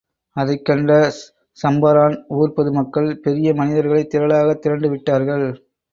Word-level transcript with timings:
அதைக் 0.35 0.63
கண்ட 0.65 0.91
சம்பரான் 1.57 2.17
ஊர் 2.37 2.53
பொதுமக்கள், 2.53 3.19
பெரிய 3.19 3.53
மனிதர்கள் 3.53 4.09
திரளாகத் 4.13 4.59
திரண்டு 4.59 4.89
விட்டார்கள். 4.89 5.47